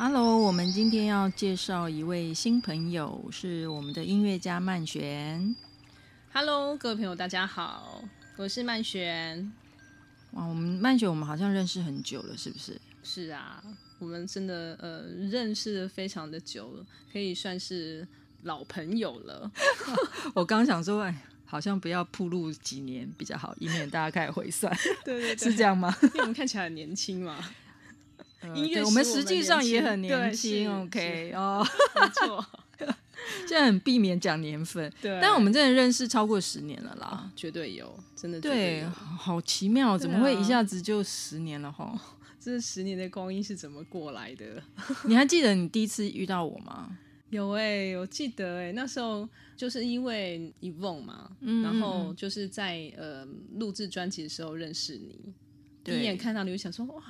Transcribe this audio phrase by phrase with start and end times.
[0.00, 5.56] Hello，我们今天要介绍一位新朋友，是我们的音乐家曼璇。
[6.32, 8.04] Hello，各位朋友，大家好，
[8.36, 9.52] 我是曼璇。
[10.34, 12.80] 哇，我们曼璇，我们好像认识很久了，是不是？
[13.02, 13.60] 是啊，
[13.98, 18.06] 我们真的呃认识了非常的久了，可以算是
[18.44, 19.50] 老朋友了。
[20.32, 24.72] 我刚想说，哎，好像不要铺路几年比较好，以免大家开始回算。
[25.04, 25.92] 对 对对， 是这样吗？
[26.02, 27.36] 因为我们看起来很年轻嘛。
[28.40, 30.70] 呃、音乐，我们实际上也很年轻。
[30.82, 32.46] OK，哦，没错。
[33.46, 35.18] 现在很避免讲年份， 对。
[35.20, 42.00] 但我们真的认识超过十年了啦，哦、绝对有，真的对，好奇妙，怎么会一下子就十年了哈？
[42.40, 44.62] 这十年的光阴是怎么过来的？
[45.04, 46.96] 你还记得你第一次遇到我吗？
[47.30, 55.34] 有哎、欸，我记得哎、欸，那时候就是因为 Yvonne 嘛，嗯、然后就是在呃录制专辑的时候认识你，
[55.84, 57.02] 第一眼看到你就想说哇。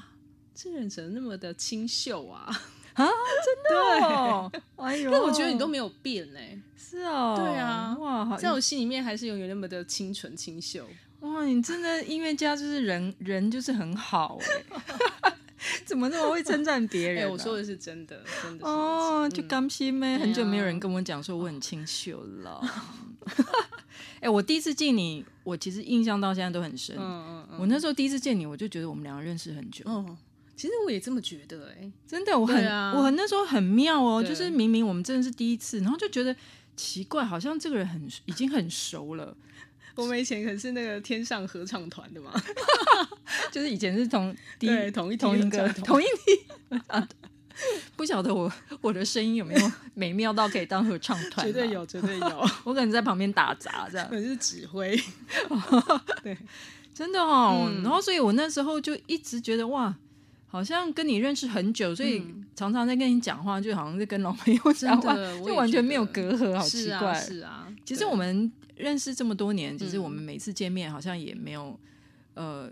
[0.60, 2.46] 这个人怎么那么的清秀啊？
[2.94, 4.50] 啊，真的、哦？
[4.50, 6.40] 对，哎呦，但我觉得你都没有变呢。
[6.76, 10.84] 是哦，对啊，哇，在我心里面还是永远那么的清纯清秀。
[11.20, 14.36] 哇，你真的音乐家就是人 人就是很好
[15.20, 15.32] 哎，
[15.86, 17.30] 怎么那么会称赞别人、啊？
[17.30, 20.18] 我说的是真的，真的哦，就刚心妹、嗯？
[20.18, 22.60] 很久没有人跟我讲说我很清秀了。
[24.18, 26.96] 哎，我第一次见你，我其实印象到现在都很深。
[26.98, 29.84] 嗯嗯嗯，我那时候第一次见你，我就觉得我们两个认识很久。
[29.86, 30.18] 嗯
[30.58, 36.34] 其实我也这么觉得、欸，哎，真的，我很，啊、我很那时候很妙哦，就是明明我们真的是第一次，然后就觉得
[36.74, 39.36] 奇怪，好像这个人很已经很熟了。
[39.94, 42.32] 我们以前可是那个天上合唱团的嘛，
[43.52, 47.08] 就是以前是同对同一同一个同一批啊，
[47.94, 51.46] 不晓得我我的声音有没有美妙到可以当合唱团？
[51.46, 55.00] 绝对有，绝对有， 我可能在旁边打杂这样，可是指挥，
[56.24, 56.36] 对，
[56.92, 57.84] 真的哦、嗯。
[57.84, 59.94] 然后所以我那时候就一直觉得哇。
[60.48, 62.22] 好像跟你认识很久，所以
[62.56, 67.14] 常常在跟你讲话，就好像是跟老朋友讲话，就完全没有隔阂，好奇怪。
[67.14, 67.68] 是啊，是啊。
[67.84, 71.78] 其实我们认识这么多年，其实我们每次见面好像也没有，
[72.34, 72.68] 呃。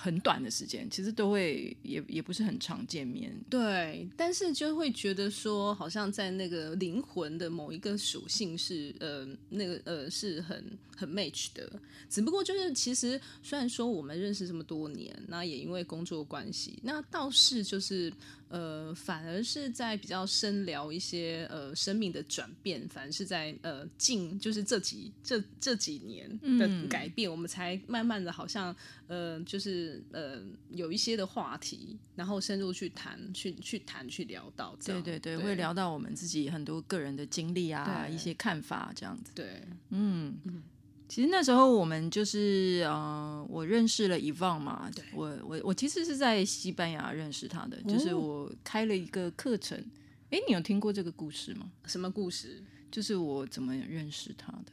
[0.00, 4.08] 很短的时间，其实都会也也不是很常见面，对。
[4.16, 10.64] 但是就会觉得说，好像在那个灵魂的某一个属性是呃那个呃是很
[10.96, 11.70] 很 match 的。
[12.08, 18.12] 只不过就是其实虽然说我们认识这么多年，那也因为工作关系，那倒是就是。
[18.48, 26.28] 呃，反而是在比较深聊一些呃生命的转变，反而是在呃近就是这几这这几年
[26.58, 28.74] 的改变，嗯，我们才慢慢的好像
[29.06, 40.36] 呃就是呃有一些的话题，然后深入去谈，去去谈，去聊到这样，对对对，对，会聊到我们自己很多个人的经历啊，一些看法这样子，对，嗯。
[40.44, 40.62] 嗯
[41.08, 49.82] 其实那时候我们就是呃，我认识了 Yvonne 嘛，我我我其实是在西班牙认识他的，就是我开了一个课程。
[50.30, 51.70] 哎，你有听过这个故事吗？
[51.86, 52.62] 什么故事？
[52.90, 54.72] 就是我怎么认识他的。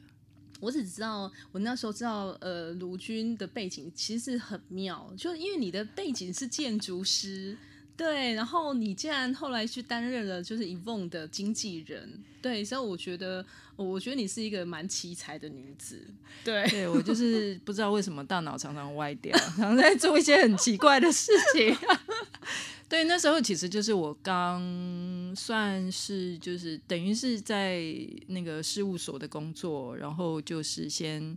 [0.60, 7.56] 我只知道我那时候知道，呃，卢军的背景其实是很妙，就因为你的背景是建筑师。
[7.96, 13.42] 对，然后你竟然后来去担任了就是 Yvonne 的经纪人，对，所以我觉得，
[13.74, 16.06] 我觉得你是一个蛮奇才的女子。
[16.44, 21.74] 对，对我就 是不知道为什么大脑常常歪掉，常常在做一些很奇怪的事情。
[22.86, 24.62] 对，那时候其实就是我刚
[25.34, 27.82] 算是就是等于是在
[28.26, 31.34] 那个事务所的工作，然后就是先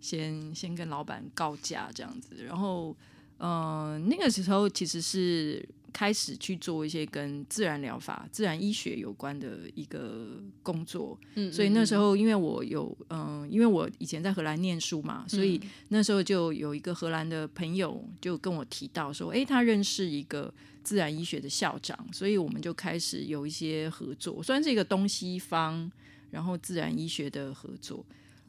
[0.00, 2.96] 先先跟老板告假这样子，然后
[3.38, 5.68] 嗯、呃，那个时候其实是。
[5.96, 15.58] 开始去做一些跟自然疗法、自然医学有关的一个工作，嗯，所以那时候因为我有嗯，因为我以前在荷兰念书嘛，所以
[15.88, 20.52] 那时候就有一个荷兰的朋友就跟我提到说，诶，他认识一个
[20.82, 25.90] 自然医学的校长，所以我们就开始有一些合作，算是一个东西方，
[26.30, 28.04] 然后自然医学的合作。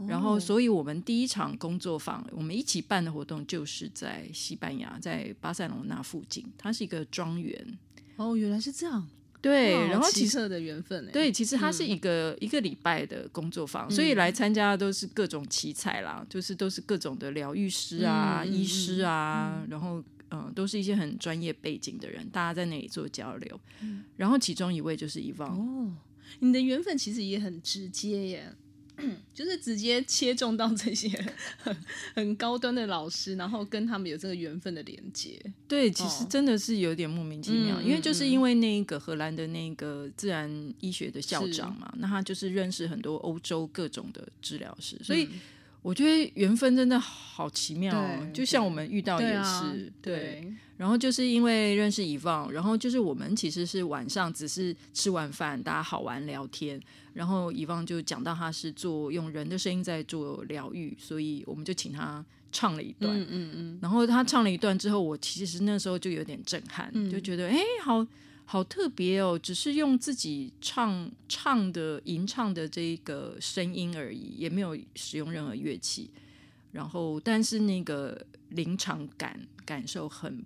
[0.06, 7.78] 然后，所以我们第一场工作坊，我们一起办的活动就是在西班牙，在巴塞隆那附近，它是一个庄园。
[8.18, 9.08] 哦，原来是这样。
[9.42, 11.10] 对，然后奇特的缘分。
[11.12, 23.60] 对，其实它是一个、嗯、一个礼拜的工作坊，所以来参加的都是各种奇才啦，就是都是各种的疗愈师啊、嗯、医师啊，嗯、然后嗯，都是一些很专业背景的人，大家在那里做交流。
[23.82, 25.46] 嗯、然后其中一位就是 Yvonne。
[25.46, 25.94] 哦，
[26.40, 28.54] 你的缘分其实也很直接耶。
[29.34, 31.08] 就是直接切中到这些
[31.58, 31.76] 很
[32.16, 35.40] 很高端的老师，然后跟他们有这个缘分的连接。
[35.68, 45.30] 对，其实真的是有点莫名其妙，哦、因为就是因为那个荷兰的那个自然医学的校长嘛，那他就是认识很多欧洲各种的治疗师，所以
[45.82, 50.16] 我觉得缘分真的好奇妙哦，就像我们遇到也是，对啊对。
[50.18, 56.80] 对然后就是因为认识 Yvonne，然后就是我们其实是晚上只是吃完饭，大家好玩聊天，
[57.14, 68.06] 然后 Yvonne 就讲到他是做用人的声音在做疗愈，所以我们就请他唱了一段，嗯嗯嗯，然后他唱了一段之后，我其实那时候就有点震撼，嗯就觉得哎，好
[68.50, 76.10] 好特别哦，只是用自己唱唱的吟唱的这个声音而已，也没有使用任何乐器，
[76.72, 80.44] 然后但是那个临场感感受很。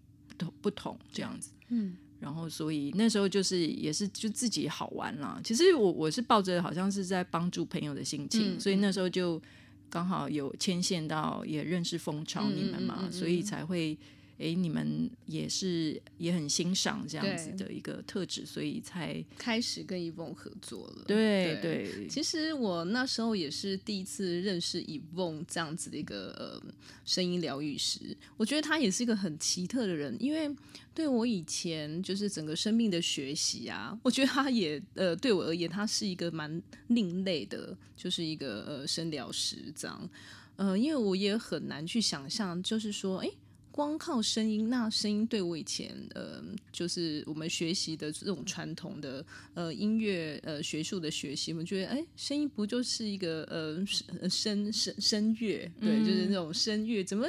[0.60, 5.40] 不同这样子，嗯，然后所以那时候就是也是就自己好玩啦。
[5.44, 9.40] 其实我我是抱着好像是在帮助朋友的心情，嗯、所以那时候就
[9.88, 13.96] 刚好有牵线到也认识蜂巢你们嘛，所以才会。
[14.42, 21.04] 哎，你们也是也很欣赏这样子的一个特质，所以才开始跟 Yvonne 合作了。
[21.06, 26.74] 对对，对，其实我那时候也是第一次认识 Yvonne 这样子的一个呃
[27.06, 28.18] 声音疗愈师。
[28.36, 30.50] 我觉得他也是一个很奇特的人，因为
[30.96, 40.10] 对我以前就是整个生命的学习啊，我觉得他也呃对我而言，他是一个蛮另类的，就是一个呃声疗师这样。
[40.56, 43.30] 呃，因为我也很难去想象，就是说，哎。
[43.72, 55.72] 光靠声音，那声音对我以前呃，就是我们学习的这种传统的呃音乐呃学术的学习，我们觉得哎，声音不就是一个呃声声声乐？
[55.80, 57.26] 对，嗯、就是那种声乐，怎么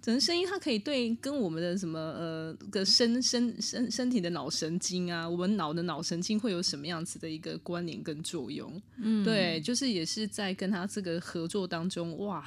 [0.00, 8.80] 怎么声音它可以对跟我们的什么呃个身身身身体的脑神经啊，我们脑的脑神经会有什么样子的一个关联跟作用？
[8.98, 12.44] 嗯，对，就是也是在跟他这个合作当中，哇。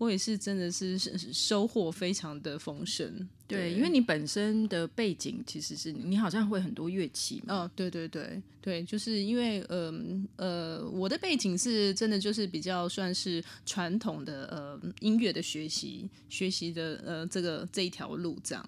[0.00, 3.28] 我也是，真的是收获非常的丰盛。
[3.50, 7.54] 对，因为你本身的背景其实是你好像会很多乐器嘛。
[7.54, 9.92] 哦，对对对对，就是因为呃
[10.36, 18.64] 呃，我的背景是真的就是比较算是传统的呃音乐的学习学习的呃这个这一条路这样。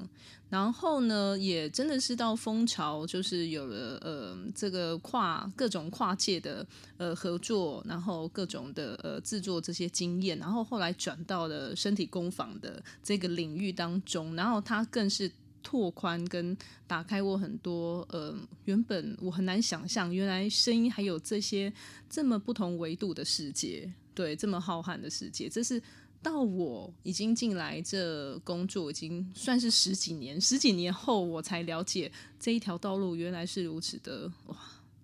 [0.48, 6.66] 然后呢，也真的是到蜂巢，就是有了呃这个跨各种跨界的
[6.98, 15.28] 呃合作，然后各种的呃制作这些经验，然后后来转到了身体工坊的这个领域当中，然后它更是
[15.60, 18.32] 拓宽跟打开我很多呃
[18.66, 21.72] 原本我很难想象，原来声音还有这些
[22.08, 25.82] 这么不同维度的世界，对，这么浩瀚的世界，这是。
[26.24, 30.40] 到我已经进来这工作，已经算是十几年。
[30.40, 32.08] 十几年后，我才了解
[32.38, 34.56] 这一条道路原来是如此的哇，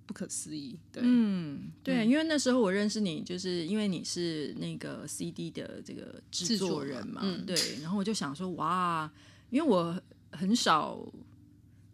[0.07, 0.79] 不可思议。
[0.93, 7.57] 对，嗯，对，因为那时候我认识你，就是因为你是那个 CD 的这个制作人嘛，嗯、对。
[7.83, 9.11] 然后我就想说，哇，
[9.51, 10.01] 因为我
[10.31, 10.99] 很少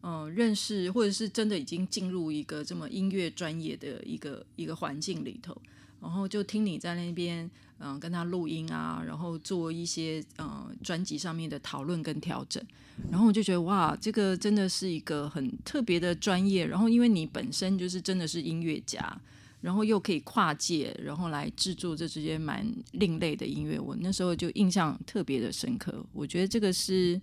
[0.03, 5.57] 嗯、认识，或者是真的已经进入一个这么音乐专业的一个一个环境里头，
[6.01, 7.51] 然后就听你在那边。
[7.81, 12.63] 嗯，跟他录音啊，然后做一些嗯专辑上面的讨论跟调整，
[13.11, 16.65] 然后我就觉得哇，这个真的是一个很特别的专业。
[16.65, 19.21] 然后因为你本身就是真的是音乐家，
[19.61, 25.93] 然后又可以跨界，然后来制作这这些蛮另类的音乐，我那时候就印象特别的深刻。
[26.13, 27.21] 我觉得这个是，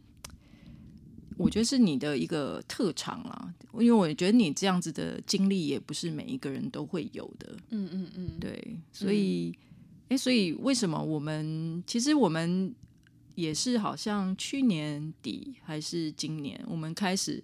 [1.38, 7.56] 我觉得是你的一个特长啦，因为我觉得你这样子的经历也不是每一个人都会有的。
[7.70, 9.54] 嗯嗯嗯，对，所以。
[9.56, 9.68] 嗯
[10.12, 12.76] 哎，所以为什么我们其实我们
[13.36, 17.42] 也是好像去年底还是今年，我们开始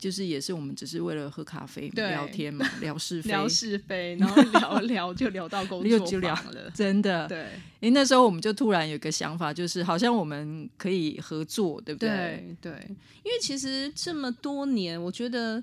[0.00, 7.28] 就是也是我们只是为了喝咖啡聊天嘛，聊是 非，聊是非， 然后聊聊就聊到工作就聊了，真的。
[7.28, 7.38] 对，
[7.82, 12.56] 哎，那时候我们就突然有个想法，就是好像我们可以合作，对不对？
[12.60, 12.86] 对，对，
[13.22, 15.62] 因为其实这么多年，我觉得，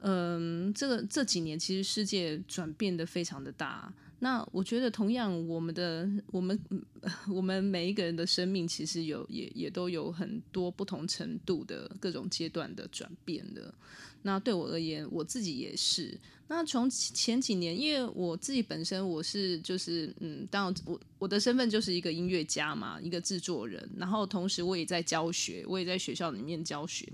[0.00, 3.92] 嗯、呃，这个这几年其实世界转变的非常的大。
[4.20, 6.58] 那我觉得，同样，我们的我们
[7.28, 13.74] 我们每一个人的生命，其实有也也都有很多不同程度的各种阶段的转变的。
[14.22, 16.18] 那对我而言，我自己也是。
[16.46, 27.06] 那从前几年，因为我自己本身我是就是嗯，当我我的身份就是一个音乐家嘛，一个制作人，然后同时我也在教学，我也在学校里面教学。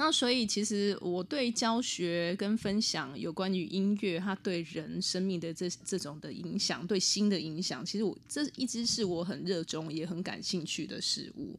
[0.00, 11.54] 那所以，其实我对教学跟分享有关于音乐，它对人生命的这这种的影响，对心的影响，其实我这一直是我很热衷也很感兴趣的事物。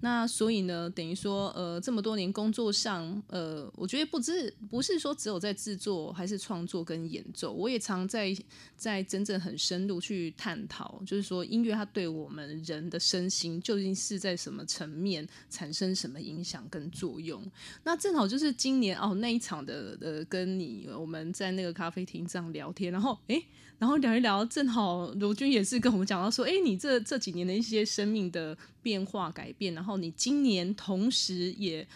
[0.00, 8.36] 那所以呢，等于说，呃，这么多年工作上，呃，我觉得不是不是说只有在制作，还是创作跟演奏，我也常在
[8.76, 17.40] 在真正很深入去探讨，就是说音乐它对我们人的身心究竟是在什么层面产生什么影响跟作用。
[17.84, 23.40] 那正好就是今年哦那一场的呃，跟你我们在那个咖啡厅这样聊天，然后哎，
[23.78, 31.86] 然后聊一聊，正好罗军也是跟我们讲到说，哎，你这这几年的一些生命的变化改变，然后你今年同时也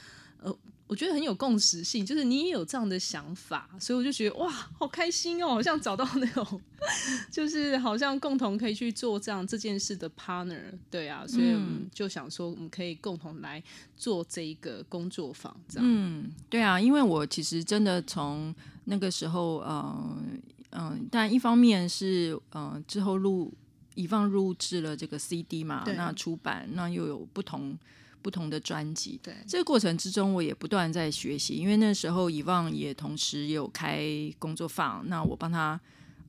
[0.43, 0.57] 呃。
[0.89, 6.61] 我觉得很有共识性，就是你也有这样的想法，所以我就觉得哇，好开心哦，好像找到那种，
[7.31, 11.55] 就是好像共同可以去做这样这件事的 partner，对啊，所以
[11.93, 13.63] 就想说，我们可以共同来
[13.99, 15.87] 做这一个工作坊，这样。
[15.87, 18.55] 嗯，对啊，因为我其实真的从
[18.85, 20.41] 那个时候，嗯
[20.71, 23.53] 嗯，但一方面是嗯之后录
[23.95, 27.79] 以放录制了这个 CD 嘛，那出版那又有不同。
[28.23, 31.55] 不同的专辑，对这个过程之中，我也不断在学习。
[31.55, 34.03] 因为那时候以望也同时有开
[34.39, 35.81] 工作坊，那我帮他，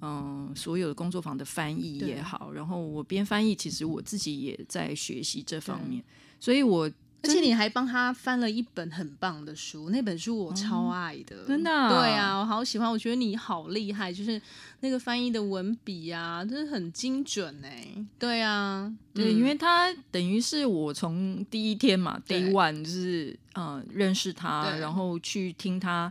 [0.01, 6.03] 嗯、呃，所有的工作坊的翻译也好，然后我边翻译，其实我自己也在学习这方面，
[6.39, 6.89] 所以我。
[7.21, 11.89] 而且你还帮他翻了一本很棒的书，那本书我超爱的，哦、真的、啊。
[11.89, 14.41] 对啊，我好喜欢，我觉得你好厉害，就是
[14.79, 17.87] 那个翻译的文笔啊，真的很精准哎。
[18.17, 26.09] 对啊，对，因为他等于是我从第一天嘛，Day One 就是嗯认识他，然后去听他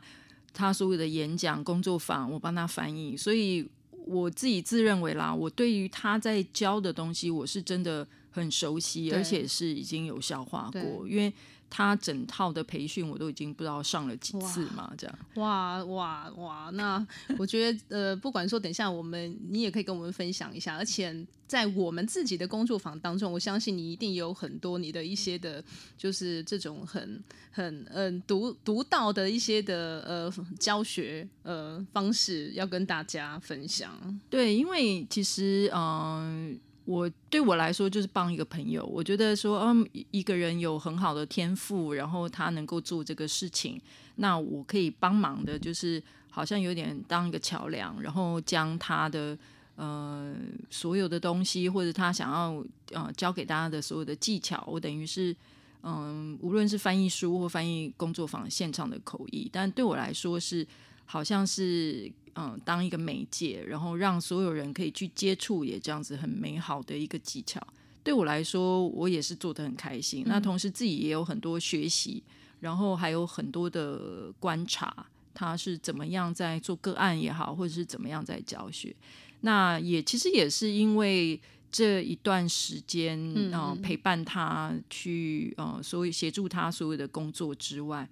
[0.52, 3.66] 他所有的演讲、工作坊，我帮他翻译，所以
[4.04, 8.06] 我自己自认为啦，我对于他在教的东西，我是真的。
[8.38, 11.32] 很熟悉，而且是已经有消化过，因为
[11.70, 15.18] 他整套的培训我都已经不知道上了几次嘛，这样。
[15.34, 16.70] 哇哇哇！
[16.72, 17.06] 那
[17.38, 21.14] 我觉得呃，不管说等一下我们你也可以跟我们分享一下，而且
[21.46, 25.62] 在我们自己的工作坊当中，我相信你一定有很多你的一些的，
[25.98, 33.92] 就是这种很很嗯独独到的一些的呃教学呃方式要跟大家分享。
[34.30, 36.52] 对，因为其实嗯。
[36.52, 43.78] 呃我对我来说就是帮一个朋友，我觉得说，嗯，一个人有很好的天赋，然后他能够做这个事情，
[44.14, 49.36] 那我可以帮忙的，就是好像有点当一个桥梁，然后将他的
[49.76, 50.34] 呃
[50.70, 52.64] 所有的东西，或者他想要
[52.98, 55.36] 呃教给大家的所有的技巧，我等于是
[55.82, 60.66] 嗯，无论是翻译书或翻译工作坊现场的口译，但对我来说是
[61.08, 62.12] 好像是。
[62.40, 67.60] 嗯，当一个媒介，然后让所有人可以去接触，也这样子很美好的一个技巧。
[68.04, 70.22] 对我来说，我也是做的很开心。
[70.24, 70.28] 嗯。
[70.28, 72.22] 那同时自己也有很多学习，
[72.60, 78.94] 然后还有很多的观察，他是怎么样在做个案也好，或者是怎么样在教学。
[79.40, 81.40] 那也其实也是因为
[81.72, 88.08] 这一段时间，嗯，嗯，陪伴他去，呃，所以协助他所有的工作之外。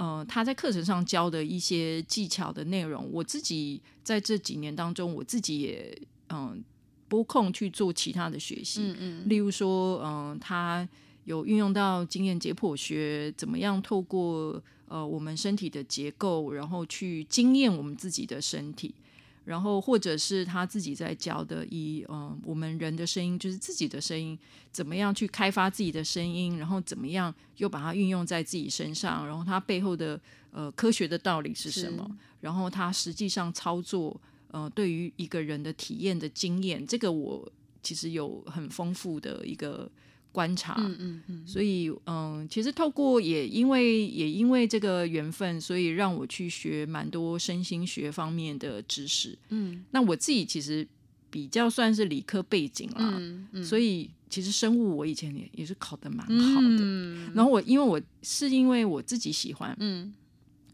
[0.00, 5.94] 呃，他在课程上教的一些技巧的内容，我自己在这几年当中，我自己也
[6.30, 6.64] 嗯
[7.06, 8.80] 拨空去做其他的学习。
[8.80, 9.28] 嗯嗯。
[9.28, 10.88] 例如说，嗯、呃，他
[11.24, 18.94] 有运用到经验解剖学，怎么样透过呃我们身体的结构，然后去经验我们自己的身体。
[19.44, 24.38] 然后，或者是他自己在教的，以嗯，我们人的声音，就是自己的声音，
[24.70, 30.20] 怎么样去开发自己的声音，然后怎么样又把它运用在自己身上，然后它背后的
[30.52, 32.08] 呃科学的道理是什么？
[32.40, 34.20] 然后它实际上操作，
[34.50, 37.50] 呃，对于一个人的体验的经验，这个我
[37.82, 39.90] 其实有很丰富的一个。
[40.32, 49.36] 观察，嗯嗯嗯，所以嗯，其实透过也因为也因为这个缘分，所以让我去学蛮多身心学方面的知识。
[49.48, 50.86] 嗯，那我自己其实
[51.30, 56.78] 比较算是理科背景啦，嗯嗯，所以其实生物我以前也也是考的蛮好的。
[56.80, 60.12] 嗯，然后我因为我是因为我自己喜欢，嗯，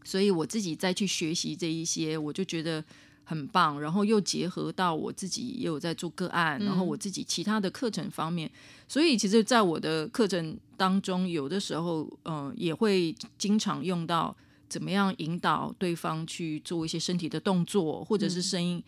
[0.03, 2.83] 所以我自己再去学习这一些，我就觉得。
[3.29, 8.55] 很棒，然后又结合到我自己也有在做个案，然后我自己其他的课程方面，嗯、
[8.87, 14.33] 所以其实，在我的课程当中，有的时候，嗯、呃，也会经常用到
[14.69, 18.81] 怎么样引导对方去做一些身体的动作，或者是声音，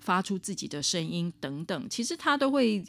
[0.00, 1.88] 发出自己的声音等等。
[1.88, 2.84] 其实他都会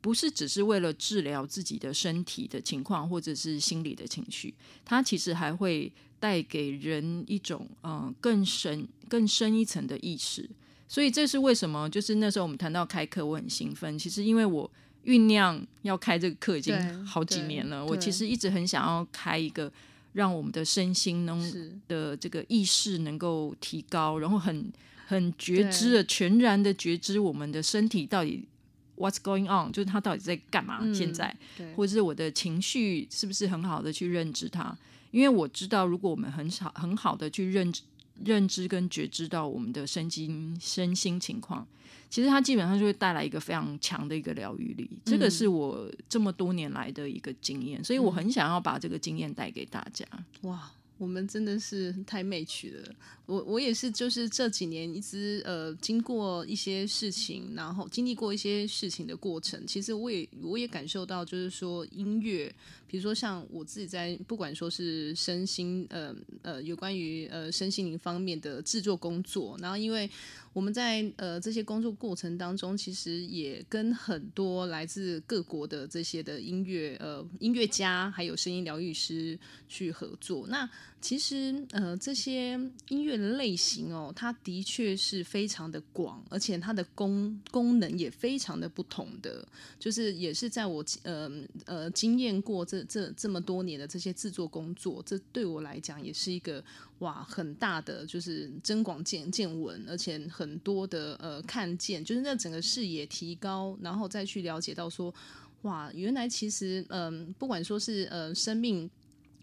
[0.00, 4.54] 不是只是为了治疗自己的身体的情况，或者是心理的情绪，
[4.86, 5.92] 他其实还会。
[6.20, 10.48] 带给人一种嗯、呃、更深更深一层的意识，
[10.86, 11.88] 所以这是为什么？
[11.88, 13.98] 就是那时候我们谈到开课，我很兴奋。
[13.98, 14.70] 其实因为我
[15.06, 19.72] 酝酿要开这个课已经好几年了，我其实一直很想要开一个
[20.12, 24.70] 让我们的身心能的这个意识能够提高，然后很
[25.06, 28.46] 很觉知的全然的觉知我们的身体到底
[28.96, 30.78] what's going on，就是它到底在干嘛？
[30.82, 31.34] 嗯、现在，
[31.74, 34.76] 或者是我的情绪是不是很好的去认知它？
[35.10, 37.82] 因为我知道，如果我们很少很好的去认知
[38.24, 41.66] 认知跟觉知到我们的身心身心情况，
[42.08, 44.90] 其实它基本上就会带来一个非常强的一个疗愈力。
[45.04, 50.04] 这个是我这么多年来的一个经验，所以我很想要把这个经验带给大家。
[50.42, 50.70] 哇！
[50.98, 52.94] 我们真的是太 match 了。
[53.30, 59.64] 我我也是，就是这几年一直呃经过一些事情，然后经历过一些事情的过程。
[59.68, 62.52] 其实我也我也感受到，就是说音乐，
[62.88, 70.10] 比如说像我自己在不管说是身心呃呃有关于呃身心灵方面的制作工作，然后因为
[70.52, 80.48] 我们在呃这些工作过程当中，其实也跟很多来自各国的这些的音乐呃音乐家还有声音疗愈师去合作。
[80.48, 80.68] 那
[81.00, 89.46] 其实，呃，这些音乐类型哦，它的确是非常的广，而且它的功功能也非常的不同的。
[89.78, 91.30] 就是也是在我呃
[91.64, 96.62] 呃经验过这这这么多年的这些制作工作，这对我来讲也是一个
[96.98, 105.12] 哇很大的就是增广见见闻，而且很多的呃看见，就是那整个视野提高，然后再去了解到说，
[105.62, 108.90] 哇，原来其实嗯、不管说是呃生命。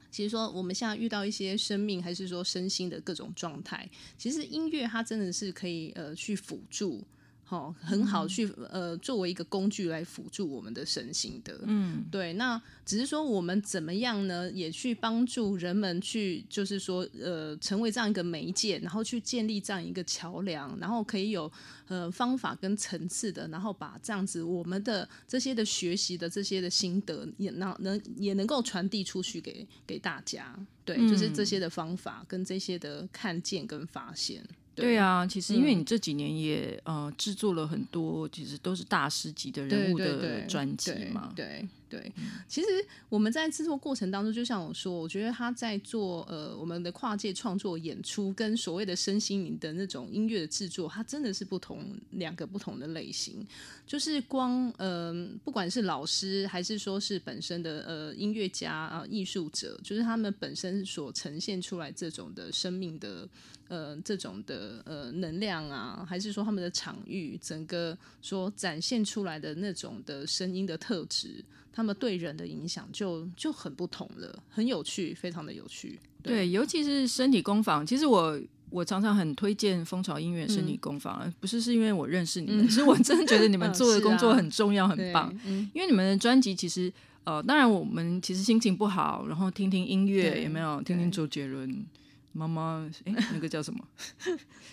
[0.10, 7.04] 其实说我们现在遇到一些生命还是说身心的各种状态，其实音乐它真的是可以呃去辅助。
[7.50, 12.34] 好，很好去呃，作为一个工具来辅助我们的身心的，嗯，对。
[12.34, 14.52] 那只是说我们怎么样呢？
[14.52, 21.50] 也去帮助人们去，就是说呃，成为这样一个媒介，然后去建立这样一个桥梁，然后可以有
[21.88, 30.54] 呃方法跟层次的，然后把这样子我们的这些的学习的这些的心得也能能也能够传递出去给给大家。
[30.84, 34.44] 对，就是这些的方法跟这些的看见跟发现。
[34.44, 34.98] 对，对。
[34.98, 41.68] 啊，其实因为你这几年也、嗯、呃制作了很多，其实都是大师级的人物的专辑嘛，对。
[41.87, 42.14] 对对对，
[42.48, 42.68] 其实
[43.10, 53.46] 我们在制作过程当中，就像我说，我觉得他在做呃我们的跨界创作演出，跟所谓的身心灵的那种音乐的制作，它真的是不同两个不同的类型。
[53.86, 55.14] 就是光呃，
[55.44, 63.28] 不管是老师还是说是本身的呃音乐家啊、呃、艺术者，就是他们本身所呈现出来这种的生命的
[63.70, 71.44] 呃这种的呃能量啊，还是说他们的场域整个所展现出来的那种的声音的特质。
[71.72, 76.00] 他们对人的影响就就很不同了，很有趣，非常的有趣。
[76.24, 85.34] 对，对尤其是身体工坊，其实我我常常很推荐蜂巢音乐身体工坊，嗯、不是是因为我认识你们，嗯、是我真的觉得你们做的工作很重要、很棒。
[85.46, 86.92] 嗯、因为你们的专辑其实
[87.24, 90.82] 呃，当然我们其实心情不好，然后听听音乐有没有？
[90.82, 91.86] 听听周杰伦
[92.34, 93.80] 妈妈，哎，那个叫什么？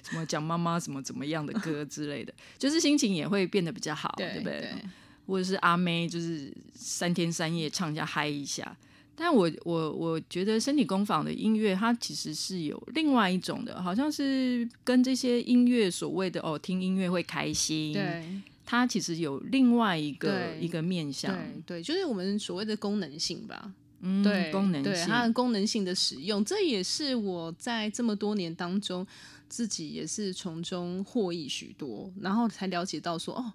[0.02, 4.60] 什么讲妈妈什么怎么样的歌之类的，就是心情也会变得比较好，对，对不对？
[4.60, 4.82] 对
[5.26, 8.76] 或者是阿妹，就是三天三夜唱一下嗨一下。
[9.16, 17.92] 但我我我觉得身体工坊的音乐，它其实是有另外一种的，好像是跟这些音乐所谓的哦，听音乐会开心。
[17.92, 18.26] 对，
[18.66, 21.32] 它其实有另外一个一个面向。
[21.64, 23.72] 对，对，就是我们所谓的功能性吧。
[24.00, 29.06] 嗯，对，功能性，对，它的功能性的使用，这也是我在这么多年当中
[29.48, 33.52] 自己也是从中获益许多，然后才了解到说哦。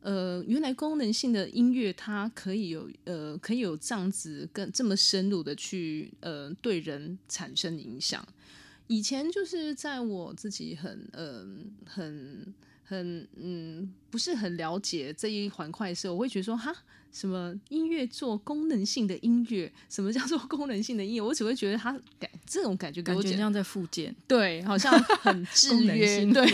[0.00, 8.26] 呃，原来功能性的音乐它可以有呃，可以有这样子更这么深入的去呃对人产生影响。
[8.86, 11.46] 以前就是在我自己很呃
[11.84, 16.74] 很很嗯不是很了解这一环块的时候，我会觉得说哈。
[17.12, 19.70] 什么音乐做功能性的音乐？
[19.88, 21.22] 什么叫做功能性的音乐？
[21.26, 26.46] 我只会觉得它感这种感觉给我感觉像在复健，对，好像很制约， 对，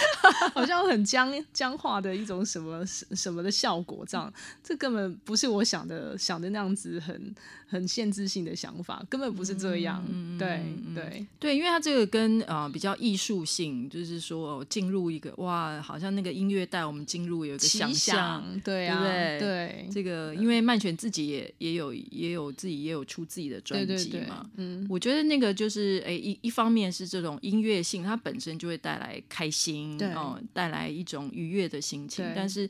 [0.54, 7.34] 好像很僵僵化的一种什么什么的效果，这样，这根本不是我想的想的那样子很
[7.66, 10.62] 很限制性的想法，根本不是这样，嗯、对
[10.94, 19.88] 对对，因为它这个跟呃比较艺术性，就是说进入一个哇，好像那个音乐带我们进入有一个想象，对啊，对，对。
[19.98, 32.24] 这个，因为曼璇自己也也有也有自己也有出自己的专辑嘛，对对对，嗯，我觉得那个就是，哎，一一方面是这种音乐性，它本身就会带来开心，对，哦，带来一种愉悦的心情。
[32.36, 32.64] 但是，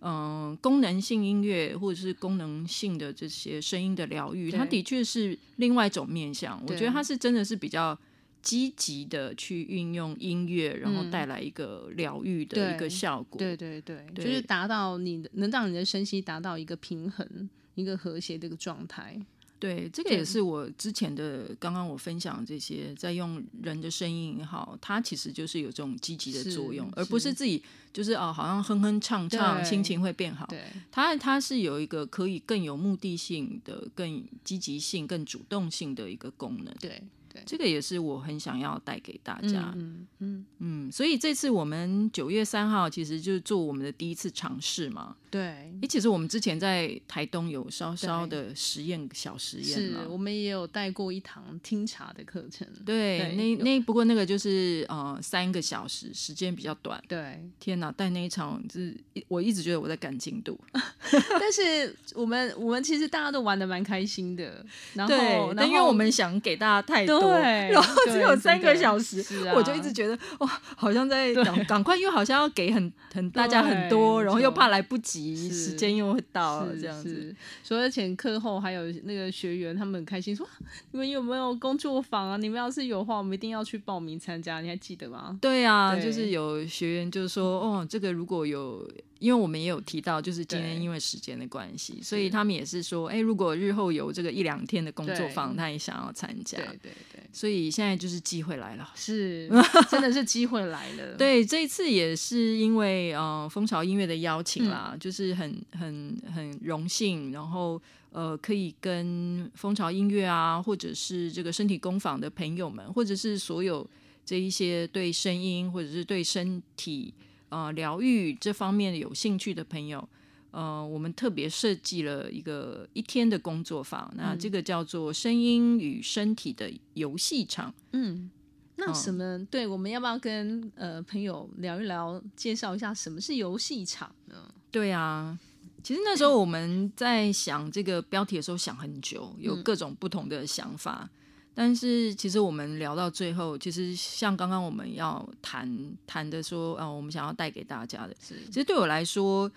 [0.00, 6.58] 嗯、呃，功能性音乐或者是功能性的这些声音的疗愈，它的确是另外一种面向。
[6.66, 7.98] 我觉得它是真的是比较。
[8.42, 13.38] 积极的去运用音乐，然后带来一个疗愈的一个效果。
[13.38, 19.20] 对对对，对就是达到你的能让你的身心达到一个平衡、一个和谐的一个状态。
[19.58, 30.46] 对，这个也是我之前的刚刚我分享这些，在用人的声音也好，它其实就是有这种积极的作用，而不是自己就是哦，好像哼哼唱唱，心情会变好。
[30.46, 36.74] 对，它它是有一个可以更有目的性的、更积极性、更主动性的一个功能。
[36.80, 37.02] 对。
[37.32, 39.72] 对，这个也是我很想要带给大家。
[39.76, 45.16] 嗯嗯嗯，所以这次我们九月三号其实就是做我们的第一次尝试嘛。
[45.30, 45.40] 对，
[45.80, 52.66] 诶，其实我们之前在台东有稍稍的实验小实验，是我们也有带过一堂听茶的课程。
[52.84, 57.00] 对，对那那不过那个就是呃三个小时，时间比较短。
[57.06, 58.96] 对，天哪，带那一场就是
[59.28, 64.66] 我一直觉得我在赶进度， 但是我们我们其实大家都玩的蛮开心的。
[64.94, 75.50] 然后，对，但因为我们想给大家太多，然后只有三个小时，啊、我就一直觉得哇，好像在赶赶快，又好像要给很很大家很多，然后又怕来不及。
[75.50, 77.34] 时间又会到了，这样子。
[77.62, 80.46] 所以而且课后还有那个学员，他们很开心说
[80.92, 82.36] ：“你们有没有工作坊啊？
[82.36, 85.36] 你们要是有的话，我们一定要去报名参加。”你还记得吗？
[85.40, 88.88] 对啊，对就是有学员就是说：“哦，这个如果有。”
[89.20, 96.56] 因为我们也有提到，就是今天因为时间的关系，所以他们也是说，哎，如果日后有这个一两天的工作坊，他也想要参加。
[96.56, 99.46] 对对对，所以现在就是机会来了，是，
[99.90, 101.14] 真的是机会来了。
[101.20, 107.80] 对，这一次也是因为呃蜂巢音乐的邀请啦，嗯、就是很很很荣幸，然后
[108.12, 113.86] 呃可以跟蜂巢音乐啊，或者是这个身体工坊的朋友们，或者是所有
[114.24, 117.12] 这一些对声音或者是对身体。
[117.50, 120.08] 呃，疗愈这方面有兴趣的朋友，
[120.52, 127.74] 呃，我们特别设计了一个一天的工作坊，嗯、那这个叫做“声音与身体的游戏场”。
[127.92, 128.30] 嗯，
[128.76, 129.36] 那什么？
[129.38, 134.36] 嗯、对，我们要不要跟呃朋友聊一聊，介绍一下什么是游戏场呢？
[134.70, 135.38] 对啊，
[135.82, 141.10] 其实那时候我们在想这个标题的时候想很久，有各种不同的想法。
[141.14, 141.16] 嗯
[141.60, 145.70] 但是其实我们聊到最后，其实像刚刚我们要谈
[146.06, 149.52] 谈的说，呃，我们想要带给大家的，是其实对我来说，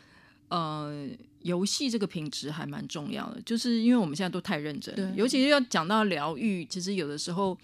[0.49, 1.07] 呃，
[1.43, 7.57] 游戏这个品质还蛮重要的，就是因为我们现在都太认真，对尤其是要讲到疗愈，其实有的时候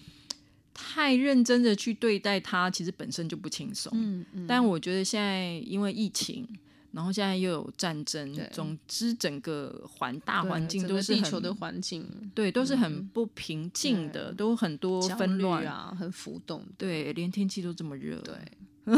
[0.74, 3.92] 太认真的去对待它，其实本身就不轻松。
[3.94, 4.48] 嗯嗯。
[4.48, 6.48] 但我觉得现在因为疫情。
[6.92, 16.66] 然后现在又有战争，对总之整个环大环境都是地球的环境，对，都是很不平静的，嗯、都很多纷乱啊，很浮动。
[16.80, 18.36] 对，连天气都这么热，对，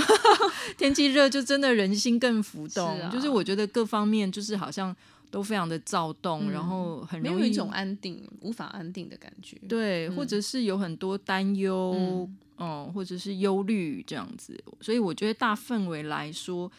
[0.78, 2.96] 天气热就真的人心更浮动。
[2.96, 4.96] 是啊、就是我觉得各方面就是好像
[5.30, 9.58] 都非常的躁动，嗯、然后很容易没有一种安定，无法安定的感觉。
[9.68, 14.58] 对，嗯、或者是有很多担忧，嗯，嗯，或者是忧虑这样子。
[14.80, 16.72] 所以我觉得大氛围来说。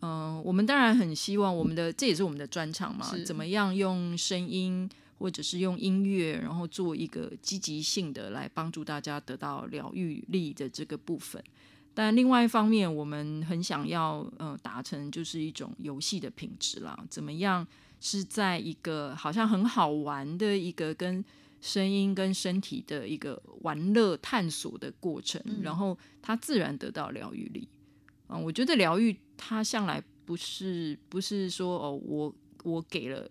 [0.00, 11.42] 嗯、呃，我们当然很希望我们的这也是我们的专长嘛，怎么样用声音或者是用音乐，然后做一个积极性的来帮助大家得到疗愈力的这个部分。
[11.92, 17.66] 但另外一方面，我们很想要呃达成就是一种游戏的品质啦，怎么样
[18.00, 21.22] 是在一个好像很好玩的一个跟
[21.60, 27.68] 声音跟身体的一个玩乐探索的过程，嗯、然后它自然得到疗愈力。
[28.28, 33.26] 嗯，我觉得疗愈它向来不是不是说哦，我我给了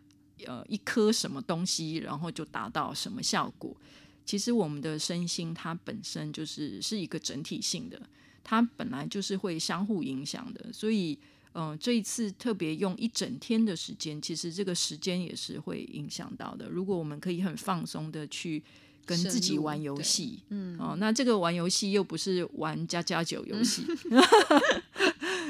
[0.47, 3.77] 呃一颗什么东西，然后就达到什么效果。
[4.25, 8.01] 其实我们的身心它本身就是是一个整体性的，
[8.43, 10.73] 它本来就是会相互影响的。
[10.73, 11.17] 所以，
[11.53, 16.67] 嗯、呃，这一次特别用一整天的时间，其实这个时间也是会影响到的。
[16.67, 18.63] 如果我们可以很放松的去。
[19.05, 24.21] 跟自己玩游戏，嗯，哦，那这个玩游戏又不是玩家家酒游戏，嗯、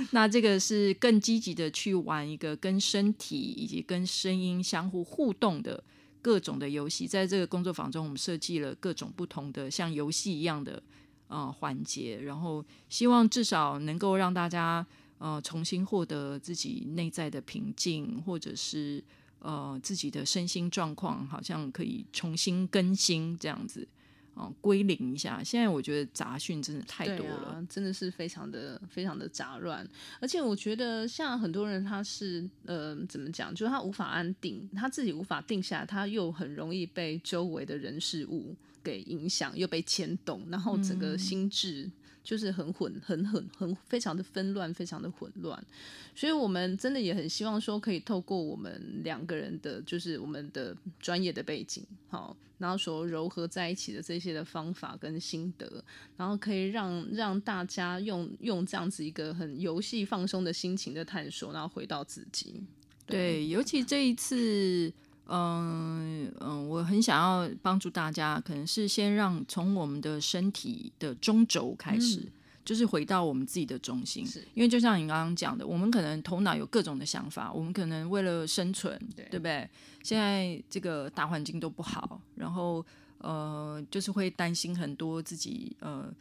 [0.12, 5.84] 那这个是更积极的去玩一个跟身体以及跟声音相互互动的
[6.22, 7.08] 各种的游戏。
[7.08, 10.82] 在这个工作坊中，我们设计了各种不同的像游戏一样的
[11.28, 14.86] 呃环节，然后希望至少能够让大家
[15.18, 19.04] 呃重新获得自己内在的平静，或者是。
[19.42, 23.88] 呃，自己的身心状况好像可以重新更新这样子，
[24.40, 25.44] 哦、呃，归零一下。
[25.44, 29.88] 现在我觉得杂讯真的太多了，啊、真的是非常的非常的杂乱。
[30.20, 41.90] 而且我觉得像很多人他是呃，怎么讲，就是他无法安定，他自己无法定下来，他又很容易被周围的人事物给影响，又被牵动，然后整个心智。
[42.30, 45.60] 嗯就是很混，很很很非常的纷乱，非常的混乱，
[46.14, 55.84] 所以我们真的也很希望说，可以透过我们两个人的，就是我们的专业的背景，好，然后所糅合在一起的这些的方法跟心得，
[56.16, 62.62] 然后可以让让大家用用这样子一个很游戏放松的心情的探索，然后回到自己。
[63.08, 64.94] 对，尤其这一次。
[65.32, 72.32] 嗯嗯，我很想要帮助大家，可能是先让从我们的身体的中轴开始，嗯、
[72.66, 74.26] 就是回到我们自己的中心。
[74.26, 79.70] 是因为就像你刚刚讲的，我们可能头脑有各种的想法，我们可能为了生存，对，对不对？
[80.02, 82.84] 现在这个大环境都不好，然后
[83.20, 86.12] 呃，就是会担心很多自己呃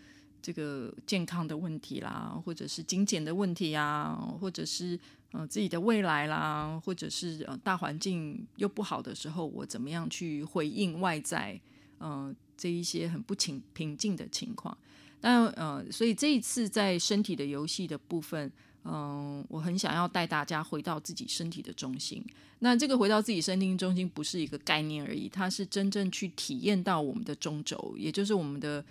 [0.42, 4.98] 这个健康的问题啦，或者是精简的问题啊，或者是
[5.32, 11.60] 呃自己的未来啦，或者是呃大环境又不好的时候，我怎么样去回应外在
[11.98, 14.76] 呃这一些很不平平静的情况？
[15.20, 18.52] 但呃，所以这一次在身体的游戏的部分。
[18.84, 22.24] 嗯，我很想要带大家回到自己身体的中心。
[22.60, 28.82] 那这个回到自己身体中心不是一个概念而已，它是真正去体验到我们的中轴，也就是我们的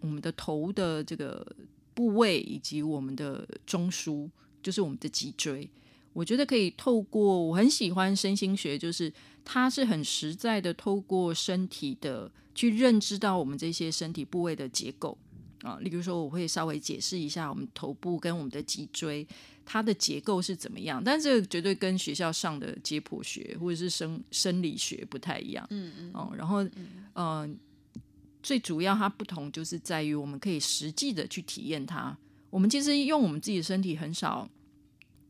[0.00, 1.46] 我们的头的这个
[1.94, 4.28] 部位，以及我们的中枢，
[4.62, 5.68] 就是我们的脊椎。
[6.12, 9.12] 我觉得可以透过，我很喜欢身心学，就是
[9.44, 15.16] 它是很实在的，透过身体的去认知到我们这些身体部位的结构。
[15.62, 19.26] 啊，例如说，我会稍微解释一下我们头部跟我们的脊椎
[19.64, 25.66] 它的结构是怎么样，但这个绝对跟学校上的解剖学或者是生生理学不太一样。
[25.70, 26.10] 嗯嗯。
[26.14, 27.48] 哦，然后嗯、呃，
[28.40, 32.16] 最主要它不同就是在于我们可以实际的去体验它。
[32.50, 34.48] 我们其实用我们自己的身体很少，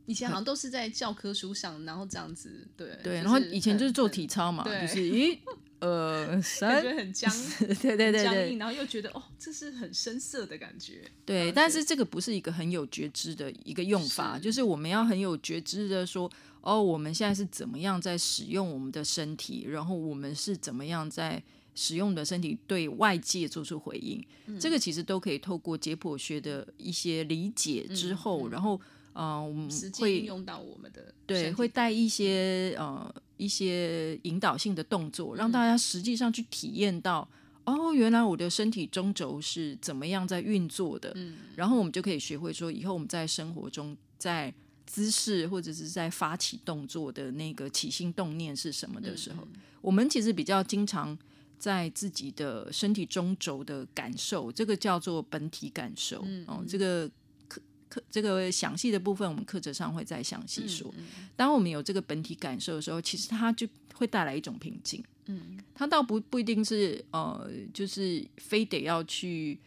[0.07, 5.39] 以前好像都是在教科书上，然后这样子对对，然后以前就是做体操嘛，就是咦。
[5.81, 6.27] 呃，
[6.59, 11.09] 感觉很僵，对对对对，僵硬，然后又觉得哦，这是很深色的感觉。
[11.25, 16.29] 对，但是这个不是一个很有觉知的一个用法，是就是我们要很有觉知的说，
[16.63, 21.41] 哦，我们现在是怎么样在使用我们的身体，然后我们是怎么样在
[21.79, 24.21] 使用的身体对外界做出回应。
[24.47, 28.81] 嗯、这个其实都可以透过解剖学的一些理解之后，嗯嗯、然后。
[29.15, 37.29] 呃，我们会用到我们的对，会带一些呃一些引导性的动作，让大家实际上去体验到，
[37.65, 41.13] 嗯、哦，原来我的身体中轴是怎么样在运作的。
[41.17, 44.55] 嗯，然后我们就可以学会说，以后我们在生活中，在
[44.87, 51.19] 姿势或者是在发起动作的那个起心动念是什么的时候，嗯、我们其实比较经常
[51.59, 56.23] 在自己的身体中轴的感受，这个叫做本体感受。
[56.25, 57.11] 嗯，哦，这个。
[57.49, 60.93] 课课这个详细的部分，我们课程上会再详细说。
[60.99, 65.03] 嗯嗯、当我们有这个本体感受的时候，其实它就会带来一种平静。
[65.25, 69.59] 嗯，它倒不不一定是呃，就是非得要去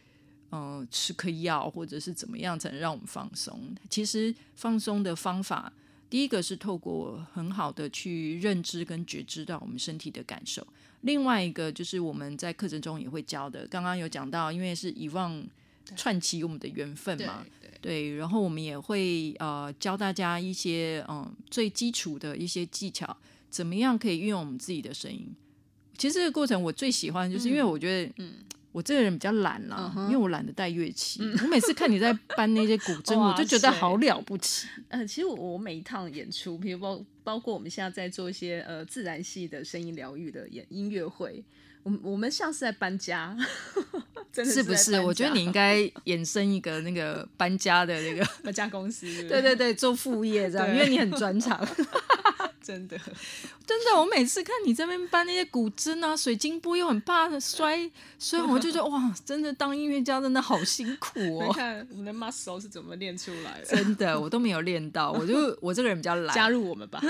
[0.50, 3.60] 呃吃颗药或者是怎么样才能让我们放松。
[3.90, 5.72] 其实放松的方法，
[6.08, 10.64] 第一个是透过很好的去认知跟觉知到我们身体的感受。
[11.02, 15.42] 另外一个就是我们在课程中也会教的，刚刚有讲到，因为是遗忘
[15.94, 17.44] 串起我们的缘分嘛。
[17.80, 23.16] 对，然后我们也会呃教大家一些嗯、呃、最基础的一些技巧，
[23.50, 25.26] 怎么样可以运用我们自己的声音。
[25.98, 28.34] 其实这个过程我最喜欢，就是因为我觉得，嗯，
[28.72, 31.20] 我这个人比较懒啦，嗯、哼因为我懒得带乐器。
[31.22, 34.66] 嗯、我每次看你在搬那些古筝， 我就觉得好了不起。
[34.88, 41.44] 嗯、呃，其实我我每一趟演出，比如包包括我们现在在做一些呃自然系的声音疗愈的演音乐会。
[41.84, 43.36] 我我们像是在搬家，
[44.32, 45.00] 真的是，是不是？
[45.00, 51.58] 我觉得你应该衍生一个那个搬家的那个搬家公司， 对对对，做副业这样，因为你很专长。
[52.62, 52.96] 真的，
[53.66, 61.46] 真的，我每次看你这边搬那些古筝啊、水晶钵，又很怕摔，所以我就觉得哇，真的当音乐家真的好辛苦哦。
[61.48, 63.66] 你看我们的 muscle 是怎么练出来的？
[63.66, 66.34] 真的，我都没有练到，我就我这个人比较懒。
[66.34, 67.02] 加入我们吧，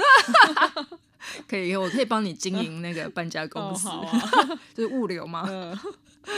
[1.47, 5.47] 可以，我可以帮你经营那个搬家公司，哦啊、 就是物流嘛。
[5.49, 5.79] 嗯、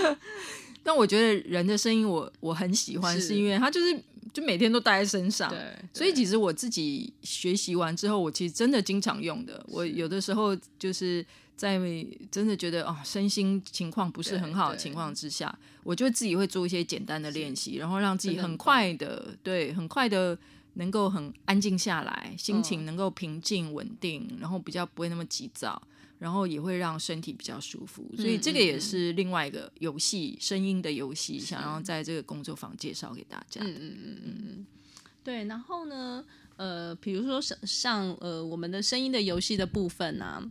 [0.82, 4.02] 但我觉得人的声音我，我我很喜欢，是因为他就是。
[4.34, 5.48] 就每天都带在身上，
[5.92, 9.64] 所以其实我自己学习完之后，我其实真的经常用的。
[9.68, 11.24] 我有的时候就是
[11.56, 11.78] 在
[12.32, 20.36] 真的觉得啊、哦，身心情况不是很好的情况之下，我就自己会做一些简单的练习，然后让自己很快的，对，很快的
[20.72, 25.80] 能够很安静下来，心情能够平静稳定，然后比较不会那么急躁。
[26.18, 33.60] 然后也会让身体比较舒服，所以这个也是另外一个游戏，声音的游戏，想要在这个工作坊介绍给大家。
[33.62, 34.66] 嗯嗯嗯嗯，
[35.22, 35.44] 对。
[35.44, 36.24] 然后呢，
[36.56, 40.42] 呃，比如说像像呃我们的声音的游戏的部分啊。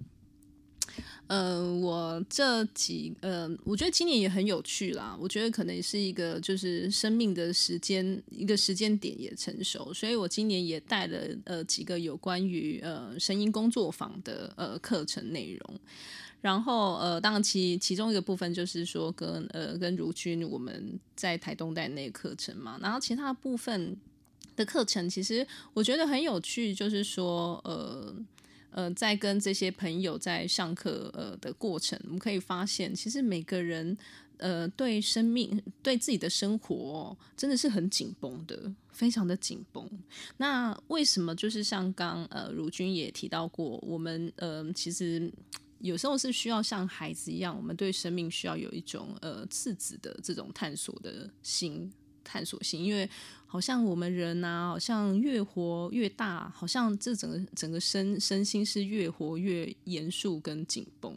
[1.34, 5.17] 呃，我这几呃，我觉得今年也很有趣啦。
[5.19, 15.80] 我觉得可能是一个就是生命的时间一个时间点也成熟，所以我今年也带了呃几个有关于呃声音工作坊的呃课程内容。
[16.39, 22.78] 然后呃，当然其其中一个部分就是说跟呃跟如君我们在台东带那个课程嘛。
[22.80, 23.98] 然后其他部分
[24.56, 28.15] 的课程其实我觉得很有趣，就是说呃。
[28.73, 33.95] 呃，在跟这些朋友在上课呃的过程，我们可以发现，其实每个人
[34.38, 39.88] 呃对生命、对自己的生活、真的是很紧绷的，非常的紧绷。
[40.38, 45.31] 那为什么就是像刚呃如君也提到过，我们呃其实
[45.79, 51.91] 有时候是需要像孩子一样，我们对生命需要有一种呃赤子的这种探索的心，
[52.23, 53.07] 探索心，因为
[53.54, 61.16] 好像我们人呐、啊，好像越活越大，好像这整个整个身身心是越活越严肃跟紧绷。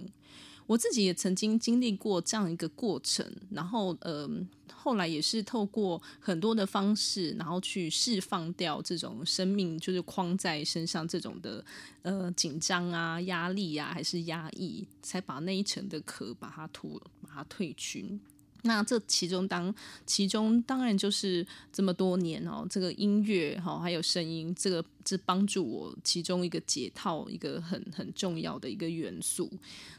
[0.67, 4.29] 我自己也曾经经历过这样一个过程，然后呃，
[4.71, 11.65] 后来也是透过很多的方式，然后去释放掉这种生命就是框在身上这种的
[12.03, 18.19] 呃紧张啊、压力啊，还是压抑，才把那一层的壳把它脱、把它褪去。
[18.67, 19.75] 那这其中当
[20.05, 29.51] 其中当然就是这么多年哦，这个音乐哈，还有声音，这个是帮助我其中一个解套一个很很重要的一个元素。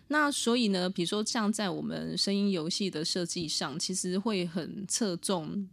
[0.10, 5.68] 那所以呢，比如说像在我们声音游戏的设计上，其实会很侧重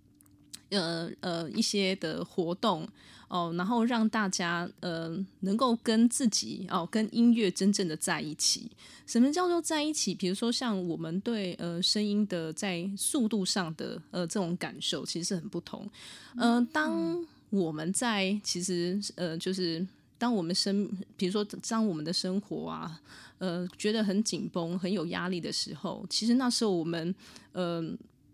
[0.70, 2.88] 呃呃一些的活动。
[3.27, 8.70] 哦，然后让大家呃能够跟自己哦跟音乐真正的在一起。
[9.07, 10.14] 什么叫做在一起？
[10.14, 15.90] 比如说像我们对呃声音的在速度上的呃这种感受，其实是很不同。
[16.37, 19.85] 呃，当我们在其实呃就是
[20.16, 23.00] 当我们生，比如说当我们的生活啊
[23.38, 27.12] 呃觉得很紧绷、很有压力的时候，其实那时候我们
[27.53, 27.83] 呃。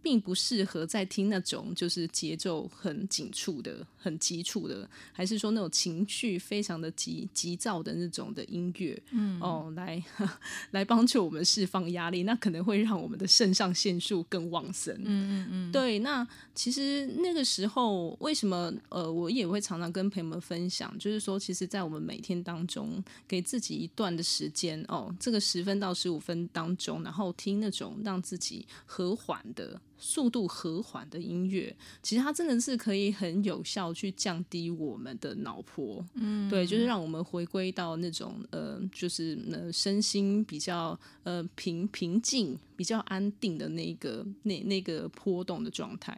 [0.03, 10.03] 并不适合在听那种就是节奏很紧促的、很急促的，还是说那种情绪非常的急急躁的那种的音乐，嗯，哦，来
[10.73, 15.73] 来帮助我们释放压力，那可能会让我们的肾上腺素更旺盛，嗯嗯嗯。
[15.73, 29.81] 对，那其实那个时候为什么呃，我也会常常跟朋友们分享，就是说，其实，在我们每天当中，给自己一段的时间哦，这个十分到十五分当中，然后听那种让自己和缓的。
[30.03, 46.17] 速度和缓的音乐，其实它真的是可以很有效去降低我们的脑波，嗯，对，就是让我们回归到那种呃，就是呃身心比较呃平平静、比较安定的那个那那个波动的状态。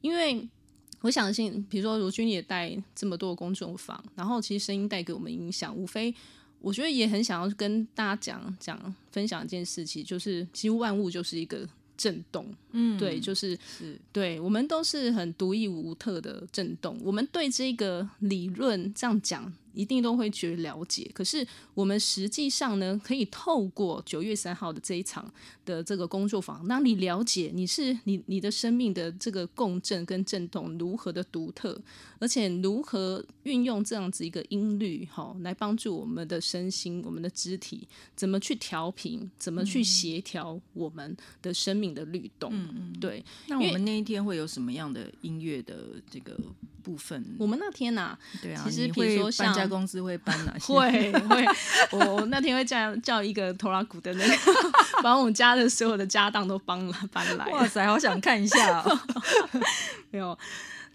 [0.00, 0.48] 因为
[1.00, 6.14] 我相信，比如说如君也带这么多公众坊，然后其实声音带给我们影响，无非
[6.60, 11.68] 我觉得也很想要跟大家讲讲分享一件事情，就是其实万物就是一个。
[11.96, 16.98] 震动，嗯，对，就是，是对，我们都是很独一无二的震动。
[17.02, 19.52] 我们对这个理论这样讲。
[19.74, 25.28] 一定都会觉得了解，可是我们实际上呢，可以透过九月三号的这一场
[25.64, 31.76] 的这个工作坊，让你了解你是你你的生命的这个共振跟震动如何的独特，
[32.20, 42.50] 而且如何运用这样子一个音律，哈，来帮助我们的身心、我们的肢体怎么去调频，怎么去协调我们的生命的律动。
[42.52, 43.24] 嗯嗯，对。
[43.48, 46.38] 那我们那一天会有什么样的音乐的这个
[46.82, 47.24] 部分？
[47.38, 49.63] 我们那天呐、啊，对啊，其实比如说像。
[49.66, 50.72] 公司会搬 哪些？
[50.72, 51.44] 会会，
[51.98, 54.36] 我那天会叫叫一个拖拉古的那个，
[55.02, 57.46] 把我们家的所有的家当都搬来搬来。
[57.46, 59.00] 哇塞，好想看一下哦！
[60.10, 60.38] 没有，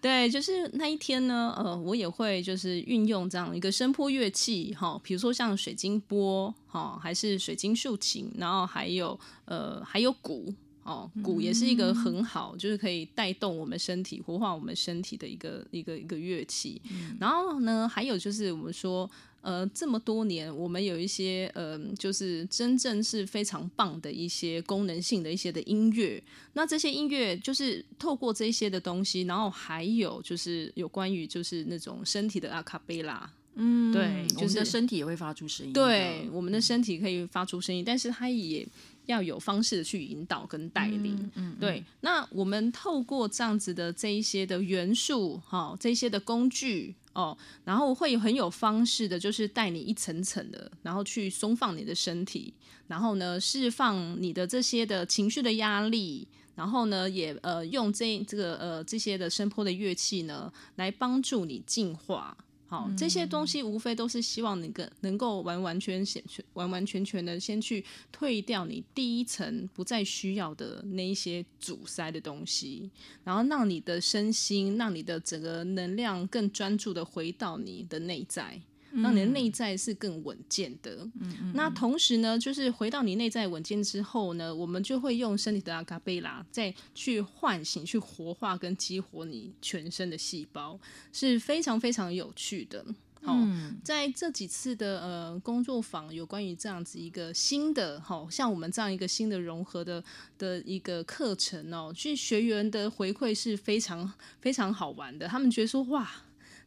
[0.02, 10.54] 对，就是那一天呢，呃，我也会就是运用这样一个声波乐器，哈，比如说像水晶波，哈，还是水晶竖琴，然后还有呃，还有鼓。
[10.90, 16.82] 哦，鼓也是一个很好，就是可以带动我们身体、活化我们身体的一个一个一个乐器。
[16.92, 17.16] 嗯。
[17.20, 19.08] 然后呢，还有就是我们说，
[19.42, 26.22] 呃，这么多年，我们有一些呃，就是真正是非常棒的一些功能性的一些的音乐。
[26.54, 33.32] 那这些音乐就是透过这些的东西，然后还有就是有关于就是那种身体的阿卡贝拉。
[33.62, 35.74] 嗯，对，就是身体也会发出声音。
[35.74, 38.68] 对，我们的身体可以发出声音，但是它也。
[39.10, 41.84] 要有方式的去引导跟带领，嗯嗯、对。
[42.02, 52.54] 那我们透过这样子的这一些的元素，哈，这些的工具哦，然后会很有方式的，就是带你一层层的，然后去松放你的身体，
[52.88, 62.38] 然后呢，释放你的这些的情绪的压力，然后呢，也呃用这这个呃这些的声波的乐器呢，来帮助你净化。
[62.70, 72.92] 好，这些东西无非都是希望能够能够完完全全、完完全全的先去退掉你第一层不再需要的那一些阻塞的东西，
[73.24, 78.62] 然后让你的身心、让你的整个能量更专注的回到你的内在。
[78.92, 81.08] 让你的内在是更稳健的。
[81.20, 90.80] 嗯，那同时呢，就是回到你内在稳健之后呢，我们就会用身体的阿卡贝拉再去唤醒、去活化跟激活你全身的细胞，
[91.14, 92.86] 是非常非常有趣的。
[93.22, 93.38] 好，
[93.84, 100.02] 在这几次的呃工作坊，有关于这样子一个新的，好像我们这样一个新的融合的
[100.38, 106.10] 的一个课程哦，其实学员的回馈是非常非常好玩的，他们觉得说哇。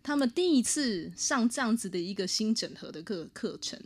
[0.03, 3.79] 他们第一次上这样子的一个新整合的课课程。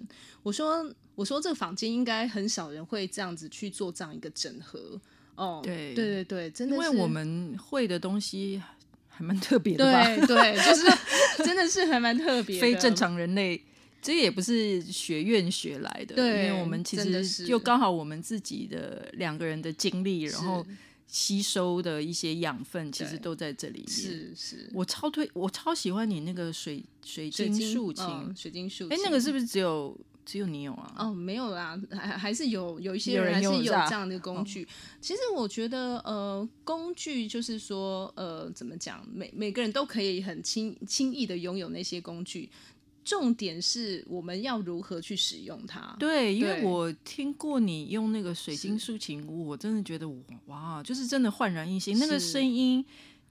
[0.43, 5.01] 我说我说这个房间应该很少人会这样子去做这样一个整合
[5.35, 5.61] 哦。
[5.63, 8.63] 对对对对，真的是，因为我们会的东西
[9.09, 10.05] 还蛮特别的吧？
[10.05, 10.85] 对对，就是
[11.45, 13.61] 真的是还蛮特别，非正常人类。
[14.03, 20.65] 这也不是学院学来的，对，因为我们其实就刚好我们自己的两个人的经历，然后
[21.07, 23.89] 吸收的一些养分，其实都在这里面。
[23.89, 28.93] 是是，我超推，我超喜欢你那个水水晶竖琴，水晶竖琴。
[28.93, 30.95] 哎，那个是不是只有只有你有啊？
[30.99, 34.67] 哦，没有啦，还还是有有一些人还是有这样的工具。
[35.01, 42.51] 其实我觉得，呃，工具就是说，呃，怎么讲，每每个人都可以很轻轻易的拥有那些工具。
[43.07, 45.95] 重点是我们要如何去使用它。
[45.97, 50.07] 对，因为我听过你用那个水晶竖琴，我真的觉得
[50.47, 51.97] 哇，就是真的焕然一新。
[52.01, 52.85] 那个声音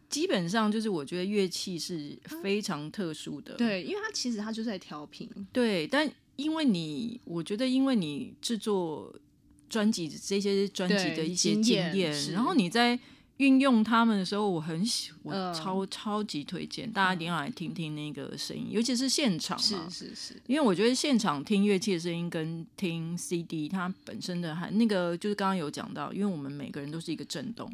[0.09, 3.55] 基本上就是我觉得乐器是非常特殊的。
[3.55, 5.29] 对，因为它其实它就在调频。
[5.51, 9.13] 对，但因为你，我觉得因为你制作
[9.69, 12.97] 专辑这些专辑的一些经验，然后你在。
[13.37, 27.69] 运用他们的时候，我很喜，我超、呃、超级推荐大家一定要来听听那个声音，尤其是现场嘛，是是是，因为我觉得现场听乐器的声音跟听 CD 它本身的还那个就是刚刚有讲到，因为我们每个人都是一个震动。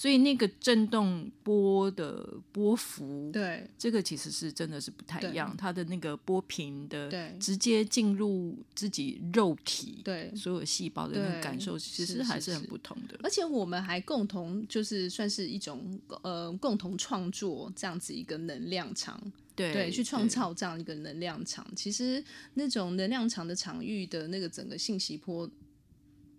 [0.00, 5.54] 所以那个震动波的波幅，对，这个其实是真的是不太一样。
[5.58, 13.20] 它的那个波频的，对，直接进入自己肉体，对，所有细胞的那个感受，其实还是很不同的。
[13.22, 19.20] 而且我们还共同就是算是一种呃共同创作这样子一个能量场，
[19.54, 21.70] 对，对，去创造这样一个能量场。
[21.76, 22.24] 其实
[22.54, 25.46] 那种能量场的场域的那个整个信息波，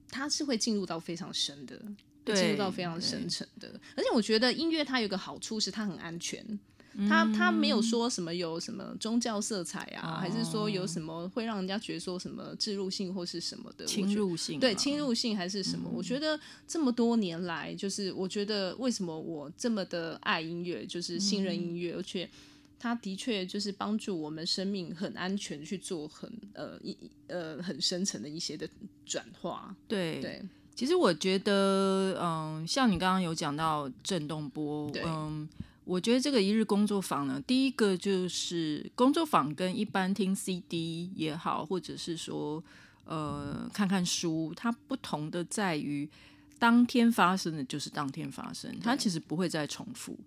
[0.09, 1.79] 它是会进入到非常深的。
[2.25, 6.45] 进入到非常深层的，而且我觉得音乐它有个好处是它很安全，
[7.09, 15.89] 它它没有说什么有什么宗教色彩啊，还是说有什么会让人家觉得说什么置入性或是什么的侵入性，对侵入性还是什么？
[15.93, 22.29] 我觉得这么多年来，就是我觉得为什么我这么的爱音乐，就是信任音乐，而且
[22.77, 26.97] 它的确就是帮助我们生命很安全去做很呃一
[27.27, 28.69] 呃很深层的一些的
[29.05, 30.41] 转化，对对。
[30.81, 35.47] 其实我觉得，嗯，像你刚刚有讲到震动波，嗯，
[35.85, 42.63] 我觉得这个一日工作坊呢，第一个就是工作坊跟一般听 CD 也好，或者是说，
[43.05, 46.09] 呃，看看书，它不同的在于，
[46.57, 50.17] 当天发生的就是当天发生，它其实不会再重复，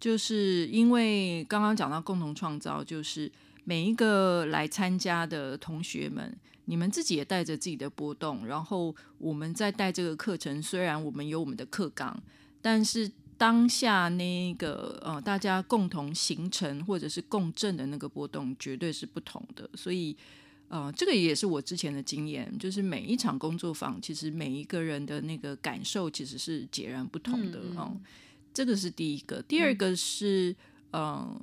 [0.00, 3.30] 就是因为刚刚讲到共同创造，就是
[3.62, 6.36] 每一个来参加的同学们。
[6.66, 10.62] 你们自己也带着自己的波动，然后我们在带这个课程。
[10.62, 12.22] 虽然我们有我们的课纲，
[12.62, 19.68] 但是当下那个呃，大家共同形成或者是共振的那个波动，绝对是不同的。
[19.74, 20.14] 所以，
[20.68, 27.58] 呃，这个也是我之前的经验，就是每一场工作坊，其实每一个人的那个感受其实是截然不同的。
[27.70, 28.00] 嗯，嗯，
[28.52, 29.42] 这个是第一个。
[29.42, 30.54] 第二个是，
[30.92, 31.40] 嗯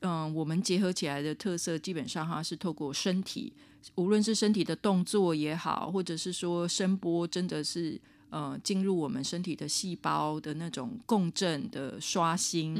[0.00, 3.52] 嗯，呃，我们结合起来的特色，基本上它是透过身体。
[3.94, 8.00] 无论是身体的动作也好，或者是说声波，真的是
[8.30, 12.76] 呃进入我们身体的细胞的那种共振的刷新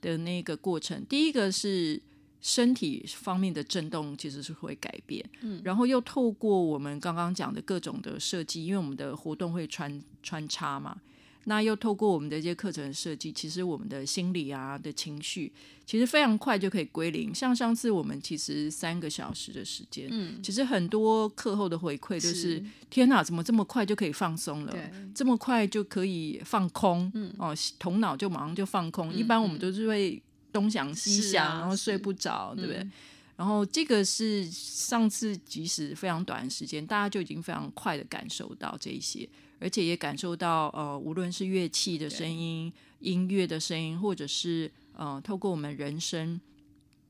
[0.00, 0.98] 的那个过程。
[0.98, 2.00] 嗯、第一个是
[2.40, 5.24] 身体方面的震动，其实是会改变。
[5.42, 10.96] 嗯，然后又透过我们刚刚讲的各种的设计，因为我们的活动会穿穿插嘛。
[11.44, 15.50] 那又透过我们的这些课程设计，其实我们的心理啊的情绪，
[15.86, 17.34] 其实非常快就可以归零。
[17.34, 24.72] 像上次我们其实三个小时的时间，嗯，其实很多课后的回馈就是，是天哪，怎么这么快就可以放松了？
[24.72, 29.10] 对，这么快就可以放空，嗯，哦，头脑就马上就放空。
[29.10, 30.22] 嗯，一般我们都是会
[30.52, 32.80] 东想西想，啊，然后睡不着，对不对？
[32.82, 32.92] 嗯，
[33.36, 39.26] 然后这个是上次即使非常短的时间，大家就已经非常快的感受到这一些。
[39.60, 46.40] 而且也感受到，呃，无论是乐器的声音、音乐的声音，或者是呃，透过我们人生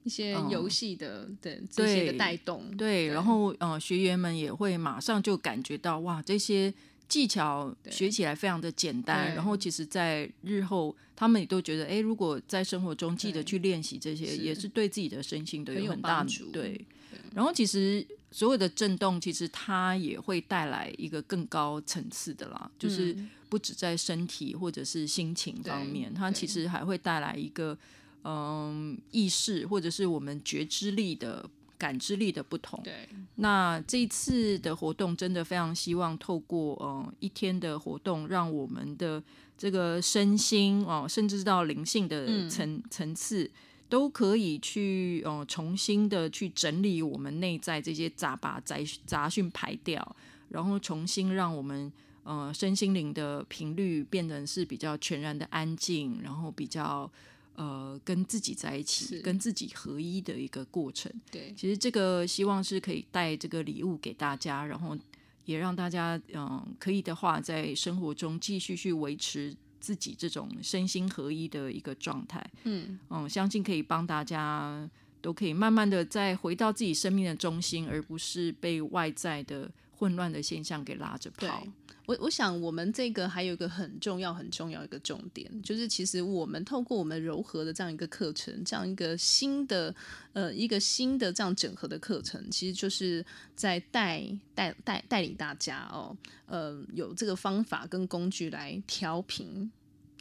[0.03, 6.75] 一些游戏的、呃、对这些的带动，对，对然后呃，学员们也会马上就感觉到，哇，这些
[7.07, 9.33] 技巧学起来非常的简单。
[9.35, 17.21] 然后其实，在日后他们也都觉得，哎，如果在生活中记得去练习这些，也是对自己的身心都有很大的对，对。
[17.33, 18.05] 然后其实。
[18.33, 23.17] 所有的震动，其实它也会带来一个更高层次的啦，就是
[23.49, 27.77] 不止在身体或者是心情方面，它其实还会带来一个
[28.23, 31.45] 嗯意识或者是我们觉知力的
[31.77, 32.81] 感知力的不同。
[32.85, 39.21] 对，那这一次的活动真的非常希望透过嗯一天的活动，让我们的
[39.59, 43.51] 这个身心哦，甚至到灵性的层层次。
[43.91, 50.17] 都可以去呃重新的去整理我们内在这些杂把杂杂讯排掉，
[50.49, 57.11] 然后重新让我们呃身心灵的频率变成是比较全然的安静，然后比较
[57.57, 61.13] 呃跟自己在一起，跟自己合一的一个过程。
[61.31, 64.97] 对，其实这个希望是可以带这个礼物给大家，然后
[65.45, 69.57] 也让大家嗯、呃、可以的话，在生活中继续去维持。
[69.81, 72.99] 自己这种身心合一的一个状态，嗯。
[73.09, 74.89] 嗯，相信可以帮大家
[75.21, 79.71] 都可以慢慢的再回到自己生命的中心，而不是被外在的
[80.01, 81.63] 混乱的现象给拉着跑。
[82.07, 89.95] 我我想，我们这个还有一个很重要、很重要一个重点，就是其实我们透过我们柔和的这样一个课程，这样一个新的
[90.33, 93.25] 呃一个新的这样整合的课程，其实就是
[93.55, 99.71] 在带带带带领大家哦，呃，有这个方法跟工具来调频，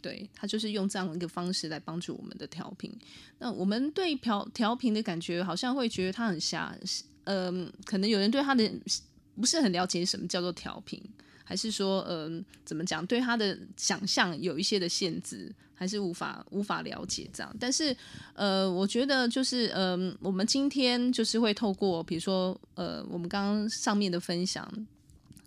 [0.01, 2.93] 对，他就是用这样一个方式来帮助我们的调频。
[3.39, 6.77] 那我们对调调频的感觉，好像会觉得它很狭，
[7.23, 8.69] 嗯、可能有人对他的
[9.39, 11.01] 不是很了解什么叫做调频。
[11.43, 13.03] 还是说，嗯、呃，怎么讲？
[13.07, 17.51] 对他的想象有一些的限制，还是无法无法了解这样。
[17.59, 17.95] 但是，
[18.35, 24.71] 呃，我觉得就是，嗯、呃，我们今天就是会透过，比如说，呃，我们刚刚上面的分享，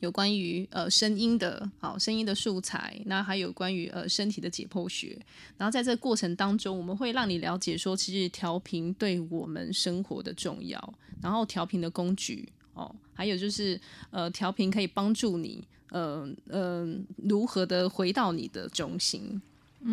[0.00, 5.16] 有关于呃声音的，好声音的素材，那还有关于呃身体的解剖学。
[5.56, 15.66] 然后在这个过程当中，我们会让你了解说，其实调频对我们生活的重要，然后调频的工具哦，还有就是，呃，调频可以帮助你。
[15.94, 19.40] 嗯、呃、嗯、呃，如何的回到你的中心？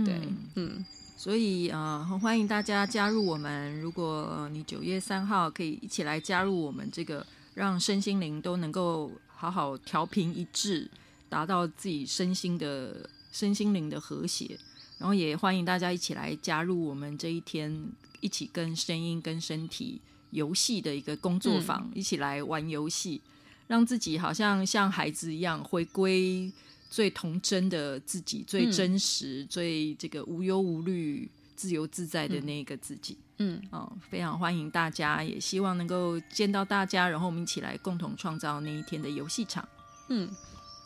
[0.06, 0.86] 对，嗯，嗯，
[1.18, 3.80] 所以啊，很、呃、欢迎大家加入我们。
[3.82, 10.90] 如果你九月三号可以一起来加入我们这个，让身心灵都能够好好调频一致，
[11.28, 14.58] 达到自己身心的身心灵的和谐。
[14.98, 20.02] 然后也欢迎大家一起来加入我们这一天，一起跟声音、跟身体
[20.32, 23.22] 游戏的一个工作坊，嗯、一起来玩游戏。
[23.68, 26.52] 让自己好像像孩子一样回归
[26.90, 33.16] 最童真的自己，最真实、嗯、最这个无忧无虑、自由自在的那个自己。
[33.38, 39.70] 嗯，哦，非常欢迎大家，也希望能够见到大家，然后我们一起来共同创造那一天的游戏场。
[40.08, 40.28] 嗯，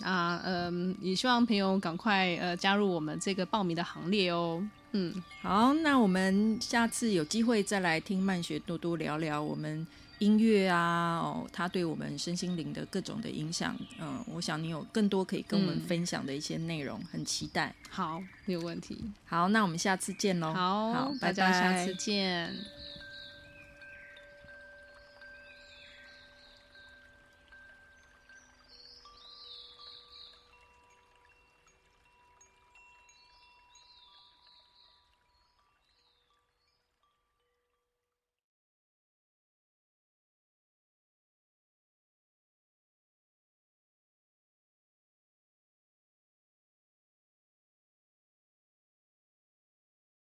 [0.02, 4.62] 啊，嗯，也希望朋友赶快呃加入我们这个报名的行列哦。
[4.94, 9.86] 嗯，好，那我们下次有机会再来听曼学多多聊聊我们。
[10.20, 17.76] 音乐啊，哦，它对我们身心灵的各种的影响，嗯，我想你有更多可以跟我们分享的一些内容，嗯、很期待。
[17.90, 19.04] 好，没有问题。
[19.26, 20.54] 好，那我们下次见喽。
[20.54, 22.56] 好，好，大家下次见。